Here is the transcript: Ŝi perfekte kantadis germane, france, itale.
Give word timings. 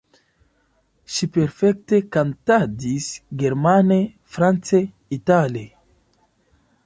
Ŝi 1.15 1.27
perfekte 1.35 1.99
kantadis 2.15 3.09
germane, 3.43 3.99
france, 4.37 4.83
itale. 5.19 5.65